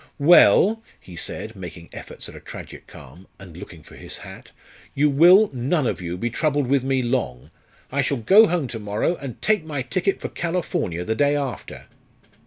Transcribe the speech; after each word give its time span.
"Well," 0.17 0.81
he 0.99 1.15
said, 1.15 1.55
making 1.55 1.87
efforts 1.93 2.27
at 2.27 2.35
a 2.35 2.39
tragic 2.39 2.87
calm, 2.87 3.27
and 3.37 3.55
looking 3.55 3.83
for 3.83 3.95
his 3.95 4.17
hat, 4.17 4.49
"you 4.95 5.11
will, 5.11 5.51
none 5.53 5.85
of 5.85 6.01
you, 6.01 6.17
be 6.17 6.31
troubled 6.31 6.65
with 6.65 6.83
me 6.83 7.03
long. 7.03 7.51
I 7.91 8.01
shall 8.01 8.17
go 8.17 8.47
home 8.47 8.65
to 8.69 8.79
morrow, 8.79 9.15
and 9.17 9.39
take 9.43 9.63
my 9.63 9.83
ticket 9.83 10.19
for 10.19 10.29
California 10.29 11.03
the 11.03 11.13
day 11.13 11.35
after." 11.35 11.85